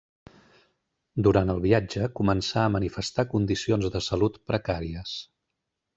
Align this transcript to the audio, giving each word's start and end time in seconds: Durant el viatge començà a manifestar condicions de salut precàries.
Durant 1.27 1.51
el 1.53 1.59
viatge 1.65 2.09
començà 2.21 2.63
a 2.63 2.73
manifestar 2.77 3.27
condicions 3.37 3.93
de 3.97 4.03
salut 4.07 4.41
precàries. 4.53 5.15